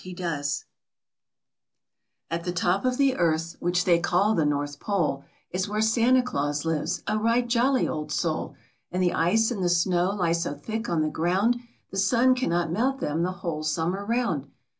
e 0.03 0.15
floe 0.15 0.41
the 2.43 2.51
top 2.51 2.85
of 2.85 2.97
the 2.97 3.15
earth, 3.17 3.55
which 3.59 3.85
they 3.85 3.99
call 3.99 4.33
the 4.33 4.43
North 4.47 4.79
Pole, 4.79 5.23
Is 5.51 5.69
where 5.69 5.79
Santa 5.79 6.23
Claus 6.23 6.65
lives, 6.65 7.03
a 7.05 7.19
right 7.19 7.47
jolly 7.47 7.87
old 7.87 8.11
soul! 8.11 8.55
And 8.91 9.03
the 9.03 9.13
ice 9.13 9.51
and 9.51 9.63
the 9.63 9.69
snow 9.69 10.09
lie 10.15 10.31
so 10.31 10.55
thick 10.55 10.89
on 10.89 11.03
the 11.03 11.09
ground 11.09 11.57
The 11.91 11.97
sun 11.99 12.33
cannot 12.33 12.71
melt 12.71 12.99
them 12.99 13.21
the 13.21 13.31
whole 13.43 13.61
summer 13.61 14.03
round. 14.03 14.49